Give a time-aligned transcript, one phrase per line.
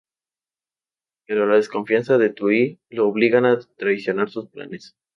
[1.27, 4.95] Pero la desconfianza de Turi lo obligan a traicionar sus planes.